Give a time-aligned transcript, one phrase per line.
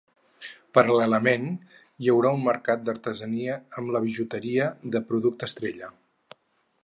[0.77, 1.43] Paral·lelament,
[2.05, 5.91] hi haurà un mercat d’artesania amb la bijuteria de producte estrella.